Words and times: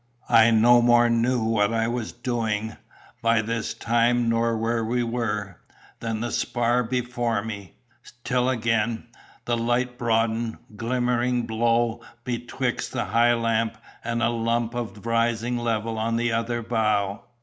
I 0.29 0.49
no 0.49 0.81
more 0.81 1.11
knew 1.11 1.43
what 1.43 1.71
I 1.71 1.87
was 1.87 2.11
doing, 2.11 2.75
by 3.21 3.43
this 3.43 3.75
time, 3.75 4.27
nor 4.29 4.57
where 4.57 4.83
we 4.83 5.03
were, 5.03 5.57
than 5.99 6.21
the 6.21 6.31
spar 6.31 6.81
before 6.83 7.43
me—till 7.43 8.49
again, 8.49 9.05
the 9.45 9.55
light 9.55 9.99
broadened, 9.99 10.57
glimmering 10.75 11.45
low 11.45 12.01
betwixt 12.23 12.93
the 12.93 13.05
high 13.05 13.35
land 13.35 13.73
and 14.03 14.23
a 14.23 14.29
lump 14.29 14.73
of 14.73 15.05
rising 15.05 15.59
level 15.59 15.99
on 15.99 16.15
the 16.15 16.31
other 16.31 16.63
bow. 16.63 17.23